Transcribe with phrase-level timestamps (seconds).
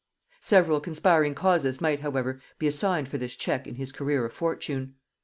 [0.39, 4.95] Several conspiring causes might however be assigned for this check in his career of fortune.